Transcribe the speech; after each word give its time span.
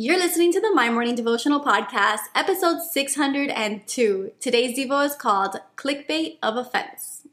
You're 0.00 0.16
listening 0.16 0.52
to 0.52 0.60
the 0.60 0.70
My 0.72 0.90
Morning 0.90 1.16
Devotional 1.16 1.58
Podcast, 1.58 2.20
episode 2.32 2.82
602. 2.82 4.30
Today's 4.38 4.78
Devo 4.78 5.04
is 5.04 5.16
called 5.16 5.56
Clickbait 5.74 6.38
of 6.40 6.56
Offense. 6.56 7.26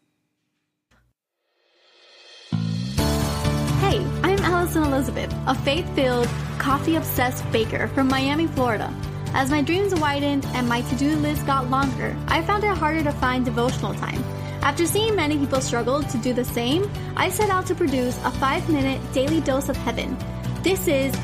Hey, 2.49 4.03
I'm 4.23 4.39
Alison 4.39 4.81
Elizabeth, 4.81 5.31
a 5.45 5.53
faith 5.53 5.87
filled, 5.93 6.27
coffee 6.57 6.95
obsessed 6.95 7.47
baker 7.51 7.87
from 7.89 8.07
Miami, 8.07 8.47
Florida. 8.47 8.91
As 9.35 9.51
my 9.51 9.61
dreams 9.61 9.93
widened 9.93 10.43
and 10.55 10.67
my 10.67 10.81
to 10.81 10.95
do 10.95 11.15
list 11.17 11.45
got 11.45 11.69
longer, 11.69 12.17
I 12.27 12.41
found 12.41 12.63
it 12.63 12.75
harder 12.75 13.03
to 13.03 13.11
find 13.11 13.45
devotional 13.45 13.93
time. 13.93 14.23
After 14.63 14.87
seeing 14.87 15.15
many 15.15 15.37
people 15.37 15.61
struggle 15.61 16.01
to 16.01 16.17
do 16.17 16.33
the 16.33 16.43
same, 16.43 16.91
I 17.15 17.29
set 17.29 17.51
out 17.51 17.67
to 17.67 17.75
produce 17.75 18.17
a 18.25 18.31
five 18.31 18.67
minute 18.71 18.99
daily 19.13 19.41
dose 19.41 19.69
of 19.69 19.77
heaven. 19.77 20.17
This 20.63 20.87
is 20.87 21.15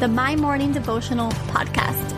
the 0.00 0.06
My 0.06 0.36
Morning 0.36 0.72
Devotional 0.72 1.30
Podcast. 1.48 2.12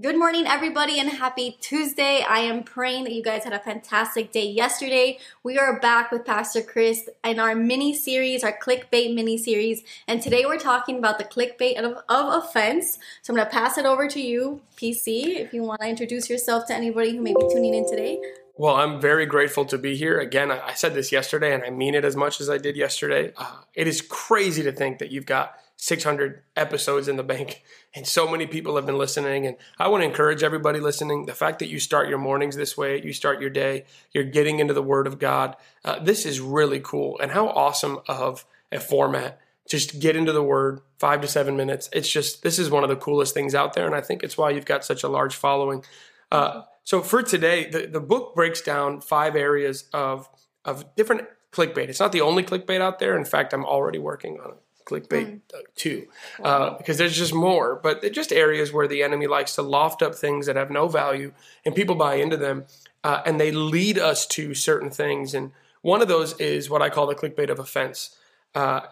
Good 0.00 0.18
morning, 0.18 0.46
everybody, 0.46 0.98
and 0.98 1.10
happy 1.10 1.58
Tuesday. 1.60 2.24
I 2.26 2.38
am 2.38 2.62
praying 2.62 3.04
that 3.04 3.12
you 3.12 3.22
guys 3.22 3.44
had 3.44 3.52
a 3.52 3.58
fantastic 3.58 4.32
day 4.32 4.46
yesterday. 4.46 5.18
We 5.42 5.58
are 5.58 5.78
back 5.78 6.10
with 6.10 6.24
Pastor 6.24 6.62
Chris 6.62 7.10
in 7.22 7.38
our 7.38 7.54
mini 7.54 7.94
series, 7.94 8.42
our 8.42 8.58
clickbait 8.58 9.14
mini 9.14 9.36
series, 9.36 9.84
and 10.08 10.22
today 10.22 10.46
we're 10.46 10.58
talking 10.58 10.96
about 10.96 11.18
the 11.18 11.24
clickbait 11.24 11.78
of, 11.78 11.98
of 12.08 12.44
offense. 12.44 12.98
So 13.20 13.34
I'm 13.34 13.36
going 13.36 13.46
to 13.46 13.52
pass 13.52 13.76
it 13.76 13.84
over 13.84 14.08
to 14.08 14.20
you, 14.22 14.62
PC, 14.74 15.38
if 15.38 15.52
you 15.52 15.62
want 15.62 15.82
to 15.82 15.86
introduce 15.86 16.30
yourself 16.30 16.66
to 16.68 16.74
anybody 16.74 17.14
who 17.14 17.20
may 17.20 17.34
be 17.34 17.46
tuning 17.52 17.74
in 17.74 17.86
today. 17.86 18.18
Well, 18.56 18.74
I'm 18.76 19.00
very 19.00 19.24
grateful 19.24 19.64
to 19.66 19.78
be 19.78 19.96
here. 19.96 20.18
Again, 20.20 20.50
I 20.50 20.74
said 20.74 20.94
this 20.94 21.10
yesterday 21.10 21.54
and 21.54 21.64
I 21.64 21.70
mean 21.70 21.94
it 21.94 22.04
as 22.04 22.16
much 22.16 22.40
as 22.40 22.50
I 22.50 22.58
did 22.58 22.76
yesterday. 22.76 23.32
Uh, 23.36 23.62
it 23.74 23.88
is 23.88 24.02
crazy 24.02 24.62
to 24.62 24.72
think 24.72 24.98
that 24.98 25.10
you've 25.10 25.26
got 25.26 25.54
600 25.76 26.42
episodes 26.54 27.08
in 27.08 27.16
the 27.16 27.24
bank 27.24 27.62
and 27.94 28.06
so 28.06 28.28
many 28.28 28.46
people 28.46 28.76
have 28.76 28.86
been 28.86 28.98
listening. 28.98 29.46
And 29.46 29.56
I 29.78 29.88
want 29.88 30.02
to 30.02 30.08
encourage 30.08 30.42
everybody 30.42 30.80
listening 30.80 31.26
the 31.26 31.34
fact 31.34 31.58
that 31.60 31.70
you 31.70 31.80
start 31.80 32.08
your 32.08 32.18
mornings 32.18 32.56
this 32.56 32.76
way, 32.76 33.00
you 33.02 33.12
start 33.12 33.40
your 33.40 33.50
day, 33.50 33.84
you're 34.12 34.24
getting 34.24 34.60
into 34.60 34.74
the 34.74 34.82
Word 34.82 35.06
of 35.06 35.18
God. 35.18 35.56
Uh, 35.84 35.98
this 35.98 36.26
is 36.26 36.38
really 36.38 36.80
cool. 36.80 37.18
And 37.20 37.32
how 37.32 37.48
awesome 37.48 38.00
of 38.06 38.44
a 38.70 38.80
format. 38.80 39.40
Just 39.68 40.00
get 40.00 40.16
into 40.16 40.32
the 40.32 40.42
Word, 40.42 40.80
five 40.98 41.20
to 41.22 41.28
seven 41.28 41.56
minutes. 41.56 41.88
It's 41.92 42.10
just, 42.10 42.42
this 42.42 42.58
is 42.58 42.70
one 42.70 42.82
of 42.82 42.88
the 42.90 42.96
coolest 42.96 43.32
things 43.32 43.54
out 43.54 43.74
there. 43.74 43.86
And 43.86 43.94
I 43.94 44.00
think 44.02 44.22
it's 44.22 44.36
why 44.36 44.50
you've 44.50 44.66
got 44.66 44.84
such 44.84 45.02
a 45.02 45.08
large 45.08 45.34
following. 45.34 45.84
Uh, 46.30 46.62
so 46.84 47.02
for 47.02 47.22
today, 47.22 47.68
the, 47.70 47.86
the 47.86 48.00
book 48.00 48.34
breaks 48.34 48.60
down 48.60 49.00
five 49.00 49.36
areas 49.36 49.84
of 49.92 50.28
of 50.64 50.94
different 50.94 51.28
clickbait. 51.52 51.88
It's 51.88 52.00
not 52.00 52.12
the 52.12 52.20
only 52.20 52.42
clickbait 52.42 52.80
out 52.80 52.98
there. 52.98 53.16
In 53.16 53.24
fact, 53.24 53.52
I'm 53.52 53.64
already 53.64 53.98
working 53.98 54.38
on 54.40 54.52
a 54.52 54.84
clickbait 54.84 55.26
mm. 55.26 55.40
too, 55.76 56.06
uh, 56.42 56.76
because 56.76 56.98
there's 56.98 57.16
just 57.16 57.34
more. 57.34 57.78
But 57.82 58.00
they're 58.00 58.10
just 58.10 58.32
areas 58.32 58.72
where 58.72 58.88
the 58.88 59.02
enemy 59.02 59.26
likes 59.26 59.54
to 59.56 59.62
loft 59.62 60.02
up 60.02 60.14
things 60.14 60.46
that 60.46 60.56
have 60.56 60.70
no 60.70 60.88
value, 60.88 61.32
and 61.64 61.74
people 61.74 61.94
buy 61.94 62.16
into 62.16 62.36
them, 62.36 62.64
uh, 63.04 63.22
and 63.24 63.40
they 63.40 63.52
lead 63.52 63.98
us 63.98 64.26
to 64.28 64.54
certain 64.54 64.90
things. 64.90 65.34
And 65.34 65.52
one 65.82 66.02
of 66.02 66.08
those 66.08 66.38
is 66.40 66.70
what 66.70 66.82
I 66.82 66.90
call 66.90 67.06
the 67.06 67.14
clickbait 67.14 67.50
of 67.50 67.58
offense. 67.58 68.16
Uh, 68.54 68.82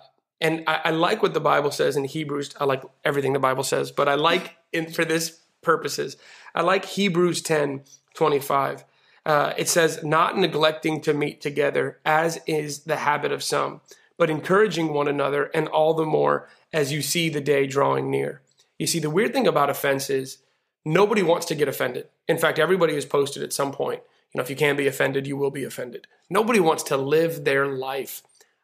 and 0.41 0.65
I, 0.67 0.81
I, 0.87 0.91
like 0.91 1.23
what 1.23 1.35
the 1.35 1.41
Bible 1.41 1.71
says 1.71 1.97
in 1.97 2.05
Hebrews. 2.05 2.55
I 2.59 2.65
like 2.65 2.83
everything 3.05 3.35
the 3.35 3.39
Bible 3.39 3.63
says, 3.63 3.91
but 3.91 4.09
I 4.09 4.15
like 4.15 4.57
in 4.73 4.91
for 4.91 5.05
this 5.05 5.40
purposes. 5.63 6.17
I 6.55 6.63
like 6.63 6.85
Hebrews 6.85 7.43
10 7.43 7.83
25. 8.15 8.85
Uh, 9.25 9.53
it 9.57 9.69
says, 9.69 10.03
not 10.03 10.37
neglecting 10.37 11.01
to 11.03 11.15
meet 11.15 11.41
together, 11.41 12.01
as 12.05 12.41
is 12.47 12.81
the 12.81 12.97
habit 12.97 13.31
of 13.31 13.43
some, 13.43 13.81
but 14.17 14.31
encouraging 14.31 14.93
one 14.93 15.07
another, 15.07 15.51
and 15.55 15.69
all 15.69 15.95
the 15.95 16.07
more 16.07 16.49
as 16.73 16.91
you 16.91 17.03
see 17.03 17.29
the 17.29 17.41
day 17.41 17.67
drawing 17.67 18.11
near. 18.11 18.41
You 18.79 18.87
see, 18.87 18.99
the 18.99 19.11
weird 19.11 19.33
thing 19.33 19.47
about 19.47 19.71
offense 19.71 20.09
is 20.09 20.39
nobody 20.85 21.23
wants 21.23 21.47
to 21.47 21.55
get 21.55 21.69
offended. 21.69 22.09
In 22.27 22.39
fact, 22.39 22.59
everybody 22.59 22.95
is 22.95 23.05
posted 23.05 23.43
at 23.43 23.53
some 23.53 23.73
point, 23.73 24.03
you 24.33 24.39
know, 24.39 24.43
if 24.43 24.51
you 24.51 24.57
can 24.57 24.77
be 24.77 24.87
offended, 24.87 25.27
you 25.27 25.37
will 25.37 25.51
be 25.51 25.65
offended. 25.65 26.07
Nobody 26.29 26.61
wants 26.61 26.85
to 26.85 26.97
live 26.97 27.45
their 27.45 27.67
life 27.67 28.23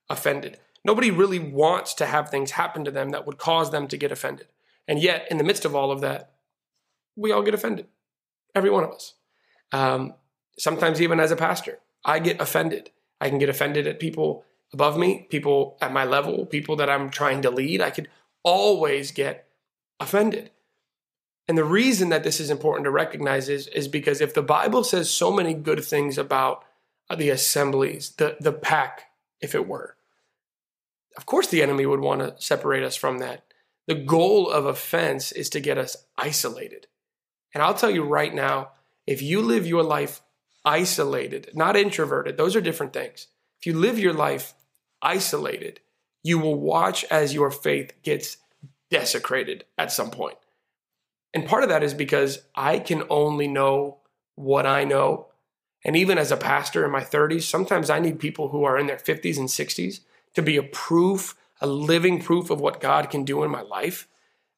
offended. 0.09 0.59
Nobody 0.84 1.10
really 1.10 1.41
wants 1.41 1.94
to 1.94 2.06
have 2.06 2.31
things 2.31 2.53
happen 2.53 2.84
to 2.84 2.91
them 2.93 3.10
that 3.10 3.26
would 3.26 3.38
cause 3.38 3.72
them 3.72 3.88
to 3.88 3.97
get 3.97 4.12
offended. 4.12 4.47
And 4.87 5.03
yet, 5.03 5.26
in 5.31 5.38
the 5.38 5.44
midst 5.44 5.65
of 5.65 5.75
all 5.75 5.91
of 5.91 6.00
that, 6.03 6.31
we 7.16 7.32
all 7.32 7.43
get 7.43 7.54
offended. 7.54 7.87
Every 8.54 8.71
one 8.71 8.84
of 8.84 8.91
us. 8.91 9.15
Um, 9.72 10.15
sometimes, 10.59 11.00
even 11.00 11.21
as 11.21 11.31
a 11.31 11.37
pastor, 11.37 11.81
I 12.04 12.19
get 12.19 12.41
offended. 12.41 12.91
I 13.21 13.28
can 13.28 13.38
get 13.38 13.49
offended 13.49 13.87
at 13.87 14.00
people 14.00 14.44
above 14.72 14.99
me, 14.99 15.26
people 15.31 15.76
at 15.81 15.93
my 15.93 16.05
level, 16.05 16.47
people 16.47 16.76
that 16.76 16.91
I'm 16.91 17.10
trying 17.10 17.43
to 17.43 17.50
lead. 17.50 17.81
I 17.81 17.91
could 17.91 18.09
always 18.43 19.10
get 19.10 19.49
offended. 19.99 20.50
And 21.49 21.56
the 21.56 21.65
reason 21.65 22.09
that 22.09 22.25
this 22.25 22.41
is 22.41 22.50
important 22.50 22.84
to 22.84 22.91
recognize 22.91 23.49
is, 23.49 23.69
is 23.69 23.88
because 23.88 24.21
if 24.21 24.34
the 24.34 24.43
Bible 24.43 24.82
says 24.82 25.09
so 25.10 25.32
many 25.32 25.55
good 25.55 25.84
things 25.84 26.19
about 26.19 26.65
the 27.15 27.31
assemblies, 27.31 28.10
the, 28.10 28.37
the 28.41 28.53
pack, 28.53 29.05
if 29.41 29.55
it 29.55 29.69
were, 29.69 29.97
of 31.16 31.25
course 31.25 31.47
the 31.47 31.62
enemy 31.62 31.87
would 31.87 32.00
want 32.00 32.21
to 32.21 32.34
separate 32.43 32.82
us 32.82 32.97
from 32.97 33.19
that. 33.19 33.44
The 33.87 33.94
goal 33.94 34.50
of 34.50 34.66
offense 34.66 35.31
is 35.31 35.49
to 35.50 35.60
get 35.60 35.78
us 35.78 35.97
isolated. 36.19 36.88
And 37.56 37.62
I'll 37.62 37.72
tell 37.72 37.89
you 37.89 38.03
right 38.03 38.34
now, 38.34 38.72
if 39.06 39.22
you 39.22 39.41
live 39.41 39.67
your 39.67 39.83
life 39.83 40.21
isolated, 40.67 41.53
not 41.55 41.75
introverted, 41.75 42.37
those 42.37 42.55
are 42.55 42.61
different 42.61 42.93
things. 42.93 43.28
If 43.59 43.65
you 43.65 43.72
live 43.72 43.99
your 43.99 44.12
life 44.12 44.53
isolated, 45.00 45.81
you 46.22 46.39
will 46.39 46.61
watch 46.61 47.05
as 47.05 47.33
your 47.33 47.50
faith 47.50 47.94
gets 48.03 48.37
desecrated 48.91 49.65
at 49.78 49.91
some 49.91 50.11
point. 50.11 50.37
And 51.33 51.47
part 51.47 51.62
of 51.62 51.71
that 51.71 51.83
is 51.83 51.94
because 51.94 52.41
I 52.55 52.78
can 52.78 53.05
only 53.09 53.49
know 53.49 54.00
what 54.34 54.67
I 54.67 54.84
know. 54.84 55.28
And 55.83 55.97
even 55.97 56.19
as 56.19 56.31
a 56.31 56.37
pastor 56.37 56.84
in 56.84 56.91
my 56.91 57.05
30s, 57.05 57.44
sometimes 57.44 57.88
I 57.88 58.00
need 58.00 58.19
people 58.19 58.50
who 58.50 58.65
are 58.65 58.77
in 58.77 58.87
their 58.87 58.99
50s 58.99 59.38
and 59.38 59.49
60s 59.49 60.00
to 60.34 60.43
be 60.43 60.59
a 60.59 60.62
proof, 60.62 61.34
a 61.62 61.67
living 61.67 62.21
proof 62.21 62.50
of 62.50 62.61
what 62.61 62.83
God 62.83 63.09
can 63.09 63.25
do 63.25 63.43
in 63.44 63.50
my 63.50 63.62
life. 63.62 64.09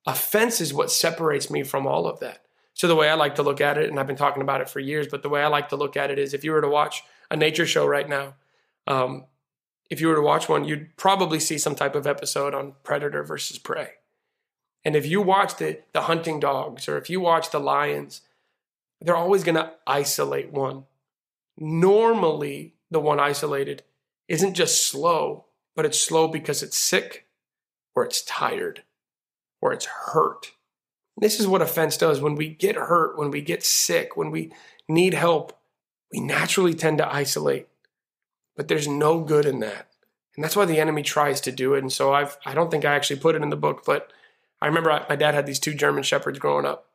Offense 0.05 0.61
is 0.61 0.75
what 0.75 0.91
separates 0.91 1.49
me 1.49 1.63
from 1.63 1.87
all 1.87 2.05
of 2.05 2.19
that. 2.19 2.43
So 2.79 2.87
the 2.87 2.95
way 2.95 3.09
I 3.09 3.15
like 3.15 3.35
to 3.35 3.43
look 3.43 3.61
at 3.61 3.77
it, 3.77 3.91
and 3.91 3.99
I've 3.99 4.07
been 4.07 4.15
talking 4.15 4.41
about 4.41 4.61
it 4.61 4.69
for 4.69 4.79
years, 4.79 5.09
but 5.09 5.25
the 5.25 5.29
way 5.29 5.43
I 5.43 5.49
like 5.49 5.71
to 5.71 5.77
look 5.77 5.97
at 5.97 6.13
it 6.13 6.19
is 6.19 6.33
if 6.33 6.45
you 6.45 6.53
were 6.53 6.61
to 6.61 6.69
watch 6.69 7.03
a 7.29 7.37
nature 7.37 7.67
show 7.67 7.85
right 7.85 8.09
now, 8.09 8.35
um, 8.87 9.25
if 9.91 10.01
you 10.01 10.07
were 10.07 10.15
to 10.15 10.23
watch 10.23 10.49
one, 10.49 10.65
you'd 10.65 10.97
probably 10.97 11.41
see 11.41 11.59
some 11.59 11.75
type 11.75 11.97
of 11.97 12.07
episode 12.07 12.55
on 12.55 12.75
predator 12.85 13.25
versus 13.25 13.59
prey. 13.59 13.95
And 14.85 14.95
if 14.95 15.07
you 15.07 15.21
watch 15.21 15.57
the, 15.57 15.81
the 15.93 16.03
hunting 16.03 16.39
dogs 16.39 16.89
or 16.89 16.97
if 16.97 17.11
you 17.11 17.19
watch 17.19 17.51
the 17.51 17.59
lions, 17.59 18.21
they're 19.01 19.17
always 19.17 19.43
going 19.43 19.57
to 19.57 19.73
isolate 19.85 20.53
one. 20.53 20.85
Normally, 21.57 22.75
the 22.93 23.01
one 23.01 23.19
isolated 23.19 23.83
isn't 24.29 24.55
just 24.55 24.85
slow, 24.87 25.47
but 25.75 25.85
it's 25.85 26.01
slow 26.01 26.29
because 26.29 26.63
it's 26.63 26.79
sick 26.79 27.27
or 27.97 28.05
it's 28.05 28.23
tired 28.23 28.85
or 29.61 29.73
it's 29.73 29.87
hurt 29.87 30.53
this 31.21 31.41
is 31.41 31.47
what 31.47 31.63
offense 31.63 31.97
does. 31.97 32.21
When 32.21 32.35
we 32.35 32.49
get 32.49 32.77
hurt, 32.77 33.19
when 33.19 33.31
we 33.31 33.41
get 33.41 33.65
sick, 33.65 34.17
when 34.17 34.31
we 34.31 34.53
need 34.89 35.15
help, 35.15 35.59
we 36.13 36.21
naturally 36.21 36.75
tend 36.75 36.99
to 36.99 37.13
isolate. 37.13 37.69
But 38.57 38.69
there's 38.69 38.89
no 38.89 39.21
good 39.21 39.47
in 39.47 39.61
that. 39.61 39.89
And 40.37 40.45
that's 40.45 40.57
why 40.57 40.65
the 40.65 40.79
enemy 40.79 41.03
tries 41.03 41.41
to 41.43 41.53
do 41.53 41.75
it. 41.75 41.81
And 41.81 41.93
so 41.93 42.13
I've, 42.13 42.39
I 42.47 42.55
don't 42.55 42.71
think 42.71 42.85
I 42.85 42.95
actually 42.95 43.21
put 43.21 43.35
it 43.35 43.43
in 43.43 43.51
the 43.51 43.57
book, 43.57 43.85
but 43.85 44.13
I 44.61 44.67
remember 44.67 44.91
I, 44.91 45.05
my 45.09 45.17
dad 45.17 45.35
had 45.35 45.47
these 45.47 45.59
two 45.59 45.75
German 45.75 46.03
shepherds 46.03 46.39
growing 46.39 46.67
up, 46.67 46.87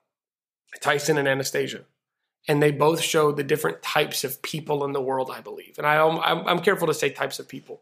Tyson 0.82 1.18
and 1.18 1.28
Anastasia. 1.28 1.82
And 2.48 2.62
they 2.62 2.72
both 2.72 3.02
showed 3.02 3.38
the 3.38 3.44
different 3.44 3.82
types 3.82 4.24
of 4.24 4.42
people 4.42 4.84
in 4.84 4.92
the 4.92 5.02
world, 5.02 5.32
I 5.34 5.42
believe. 5.42 5.76
And 5.78 5.88
I, 5.88 6.06
I'm, 6.06 6.48
I'm 6.48 6.60
careful 6.60 6.88
to 6.88 6.94
say 6.94 7.10
types 7.10 7.40
of 7.40 7.48
people. 7.48 7.82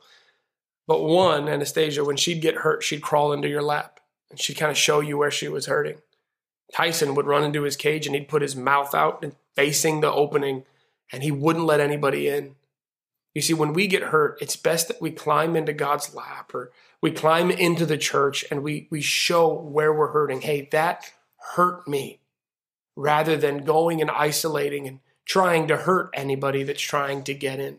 But 0.87 1.03
one, 1.03 1.47
Anastasia, 1.47 2.03
when 2.03 2.17
she'd 2.17 2.41
get 2.41 2.57
hurt, 2.57 2.83
she'd 2.83 3.01
crawl 3.01 3.33
into 3.33 3.47
your 3.47 3.63
lap 3.63 3.99
and 4.29 4.39
she'd 4.39 4.57
kind 4.57 4.71
of 4.71 4.77
show 4.77 4.99
you 4.99 5.17
where 5.17 5.31
she 5.31 5.47
was 5.47 5.65
hurting. 5.65 5.97
Tyson 6.73 7.15
would 7.15 7.27
run 7.27 7.43
into 7.43 7.63
his 7.63 7.75
cage 7.75 8.05
and 8.05 8.15
he'd 8.15 8.27
put 8.27 8.41
his 8.41 8.55
mouth 8.55 8.95
out 8.95 9.23
and 9.23 9.35
facing 9.55 10.01
the 10.01 10.11
opening 10.11 10.63
and 11.11 11.23
he 11.23 11.31
wouldn't 11.31 11.65
let 11.65 11.79
anybody 11.79 12.27
in. 12.27 12.55
You 13.33 13.41
see, 13.41 13.53
when 13.53 13.73
we 13.73 13.87
get 13.87 14.03
hurt, 14.03 14.37
it's 14.41 14.55
best 14.55 14.87
that 14.87 15.01
we 15.01 15.11
climb 15.11 15.55
into 15.55 15.73
God's 15.73 16.13
lap 16.13 16.53
or 16.53 16.71
we 17.01 17.11
climb 17.11 17.49
into 17.49 17.85
the 17.85 17.97
church 17.97 18.45
and 18.51 18.63
we, 18.63 18.87
we 18.89 19.01
show 19.01 19.53
where 19.53 19.93
we're 19.93 20.11
hurting. 20.11 20.41
Hey, 20.41 20.67
that 20.71 21.11
hurt 21.55 21.87
me 21.87 22.19
rather 22.95 23.37
than 23.37 23.63
going 23.63 24.01
and 24.01 24.11
isolating 24.11 24.87
and 24.87 24.99
trying 25.25 25.67
to 25.67 25.77
hurt 25.77 26.09
anybody 26.13 26.63
that's 26.63 26.81
trying 26.81 27.23
to 27.23 27.33
get 27.33 27.59
in. 27.59 27.77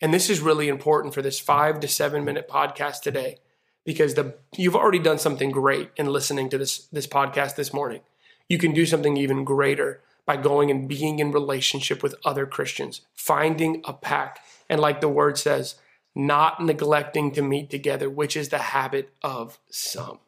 And 0.00 0.12
this 0.12 0.28
is 0.28 0.40
really 0.40 0.68
important 0.68 1.14
for 1.14 1.22
this 1.22 1.38
five 1.38 1.78
to 1.80 1.88
seven 1.88 2.24
minute 2.24 2.48
podcast 2.48 3.02
today 3.02 3.38
because 3.84 4.14
the 4.14 4.34
you've 4.56 4.76
already 4.76 4.98
done 4.98 5.18
something 5.18 5.50
great 5.50 5.90
in 5.96 6.06
listening 6.06 6.48
to 6.50 6.58
this 6.58 6.86
this 6.86 7.06
podcast 7.06 7.54
this 7.54 7.72
morning 7.72 8.00
you 8.48 8.58
can 8.58 8.72
do 8.72 8.86
something 8.86 9.16
even 9.16 9.44
greater 9.44 10.00
by 10.26 10.36
going 10.36 10.70
and 10.70 10.88
being 10.88 11.18
in 11.18 11.32
relationship 11.32 12.02
with 12.02 12.14
other 12.24 12.46
Christians, 12.46 13.00
finding 13.14 13.82
a 13.84 13.92
pack, 13.92 14.38
and 14.68 14.80
like 14.80 15.00
the 15.00 15.08
word 15.08 15.38
says, 15.38 15.76
not 16.14 16.62
neglecting 16.62 17.32
to 17.32 17.42
meet 17.42 17.70
together, 17.70 18.08
which 18.08 18.36
is 18.36 18.50
the 18.50 18.58
habit 18.58 19.12
of 19.22 19.58
some. 19.70 20.18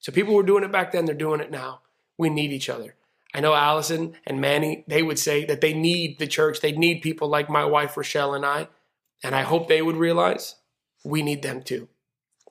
So 0.00 0.12
people 0.12 0.34
were 0.34 0.42
doing 0.42 0.64
it 0.64 0.72
back 0.72 0.92
then, 0.92 1.04
they're 1.04 1.14
doing 1.14 1.40
it 1.40 1.50
now. 1.50 1.80
We 2.16 2.28
need 2.28 2.52
each 2.52 2.68
other. 2.68 2.94
I 3.34 3.40
know 3.40 3.54
Alison 3.54 4.14
and 4.26 4.40
Manny, 4.40 4.84
they 4.88 5.02
would 5.02 5.18
say 5.18 5.44
that 5.44 5.60
they 5.60 5.74
need 5.74 6.18
the 6.18 6.26
church. 6.26 6.60
They 6.60 6.72
need 6.72 7.02
people 7.02 7.28
like 7.28 7.50
my 7.50 7.64
wife, 7.64 7.96
Rochelle, 7.96 8.34
and 8.34 8.44
I. 8.44 8.68
And 9.22 9.34
I 9.34 9.42
hope 9.42 9.68
they 9.68 9.82
would 9.82 9.96
realize 9.96 10.56
we 11.04 11.22
need 11.22 11.42
them 11.42 11.62
too. 11.62 11.88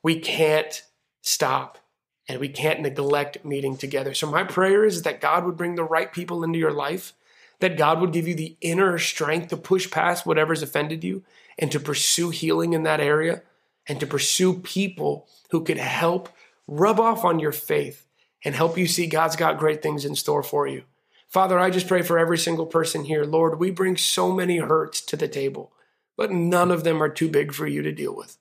We 0.03 0.19
can't 0.19 0.83
stop 1.21 1.79
and 2.27 2.39
we 2.39 2.49
can't 2.49 2.81
neglect 2.81 3.45
meeting 3.45 3.77
together. 3.77 4.13
So, 4.13 4.29
my 4.29 4.43
prayer 4.43 4.85
is 4.85 5.03
that 5.03 5.21
God 5.21 5.45
would 5.45 5.57
bring 5.57 5.75
the 5.75 5.83
right 5.83 6.11
people 6.11 6.43
into 6.43 6.59
your 6.59 6.73
life, 6.73 7.13
that 7.59 7.77
God 7.77 8.01
would 8.01 8.13
give 8.13 8.27
you 8.27 8.35
the 8.35 8.57
inner 8.61 8.97
strength 8.97 9.49
to 9.49 9.57
push 9.57 9.89
past 9.89 10.25
whatever's 10.25 10.61
offended 10.61 11.03
you 11.03 11.23
and 11.57 11.71
to 11.71 11.79
pursue 11.79 12.29
healing 12.29 12.73
in 12.73 12.83
that 12.83 12.99
area 12.99 13.41
and 13.87 13.99
to 13.99 14.07
pursue 14.07 14.53
people 14.53 15.27
who 15.51 15.63
could 15.63 15.77
help 15.77 16.29
rub 16.67 16.99
off 16.99 17.23
on 17.23 17.39
your 17.39 17.51
faith 17.51 18.05
and 18.43 18.53
help 18.53 18.77
you 18.77 18.87
see 18.87 19.07
God's 19.07 19.35
got 19.35 19.57
great 19.57 19.81
things 19.81 20.05
in 20.05 20.15
store 20.15 20.43
for 20.43 20.67
you. 20.67 20.83
Father, 21.27 21.59
I 21.59 21.69
just 21.69 21.87
pray 21.87 22.01
for 22.01 22.19
every 22.19 22.37
single 22.37 22.65
person 22.65 23.05
here. 23.05 23.25
Lord, 23.25 23.59
we 23.59 23.71
bring 23.71 23.97
so 23.97 24.31
many 24.31 24.57
hurts 24.57 25.01
to 25.01 25.17
the 25.17 25.27
table, 25.27 25.73
but 26.15 26.31
none 26.31 26.71
of 26.71 26.83
them 26.83 27.01
are 27.01 27.09
too 27.09 27.29
big 27.29 27.53
for 27.53 27.67
you 27.67 27.81
to 27.81 27.91
deal 27.91 28.15
with. 28.15 28.37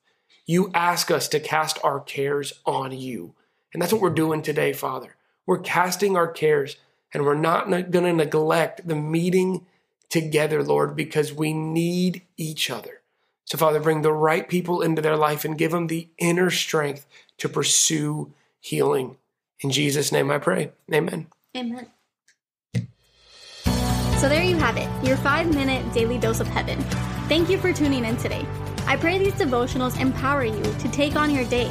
You 0.46 0.70
ask 0.72 1.10
us 1.10 1.26
to 1.28 1.40
cast 1.40 1.78
our 1.82 1.98
cares 1.98 2.52
on 2.64 2.92
you. 2.92 3.34
And 3.76 3.82
that's 3.82 3.92
what 3.92 4.00
we're 4.00 4.08
doing 4.08 4.40
today, 4.40 4.72
Father. 4.72 5.16
We're 5.44 5.58
casting 5.58 6.16
our 6.16 6.28
cares 6.28 6.76
and 7.12 7.26
we're 7.26 7.34
not 7.34 7.68
going 7.68 7.90
to 7.90 8.12
neglect 8.14 8.88
the 8.88 8.94
meeting 8.94 9.66
together, 10.08 10.62
Lord, 10.62 10.96
because 10.96 11.34
we 11.34 11.52
need 11.52 12.22
each 12.38 12.70
other. 12.70 13.02
So, 13.44 13.58
Father, 13.58 13.78
bring 13.78 14.00
the 14.00 14.14
right 14.14 14.48
people 14.48 14.80
into 14.80 15.02
their 15.02 15.18
life 15.18 15.44
and 15.44 15.58
give 15.58 15.72
them 15.72 15.88
the 15.88 16.08
inner 16.16 16.50
strength 16.50 17.06
to 17.36 17.50
pursue 17.50 18.32
healing. 18.60 19.18
In 19.60 19.70
Jesus' 19.70 20.10
name 20.10 20.30
I 20.30 20.38
pray. 20.38 20.72
Amen. 20.90 21.26
Amen. 21.54 21.88
So 24.16 24.26
there 24.30 24.42
you 24.42 24.56
have 24.56 24.78
it, 24.78 24.88
your 25.06 25.18
five 25.18 25.54
minute 25.54 25.92
daily 25.92 26.16
dose 26.16 26.40
of 26.40 26.46
heaven. 26.46 26.80
Thank 27.28 27.50
you 27.50 27.58
for 27.58 27.74
tuning 27.74 28.06
in 28.06 28.16
today. 28.16 28.46
I 28.86 28.96
pray 28.96 29.18
these 29.18 29.34
devotionals 29.34 30.00
empower 30.00 30.44
you 30.44 30.62
to 30.62 30.88
take 30.88 31.14
on 31.14 31.30
your 31.30 31.44
day. 31.44 31.70